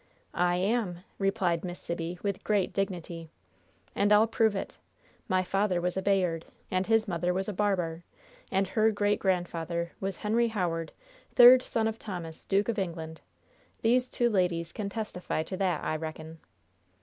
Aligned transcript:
"I 0.33 0.55
am," 0.55 1.01
replied 1.19 1.63
Miss 1.63 1.79
Sibby, 1.79 2.17
with 2.23 2.43
great 2.43 2.73
dignity. 2.73 3.29
"And 3.93 4.11
I'll 4.11 4.25
prove 4.25 4.55
it. 4.55 4.79
My 5.27 5.43
father 5.43 5.79
was 5.79 5.95
a 5.95 6.01
Bayard, 6.01 6.47
and 6.71 6.87
his 6.87 7.07
mother 7.07 7.35
was 7.35 7.47
a 7.47 7.53
Barbar, 7.53 8.01
and 8.51 8.67
her 8.69 8.85
great 8.87 8.97
great 9.19 9.19
grandfather 9.19 9.91
was 9.99 10.17
Henry 10.17 10.47
Howard, 10.47 10.91
third 11.35 11.61
son 11.61 11.87
of 11.87 11.99
Thomas, 11.99 12.45
Duke 12.45 12.67
of 12.67 12.79
England. 12.79 13.21
These 13.83 14.09
two 14.09 14.31
ladies 14.31 14.73
can 14.73 14.89
testify 14.89 15.43
to 15.43 15.55
that, 15.57 15.83
I 15.83 15.97
reckon." 15.97 16.39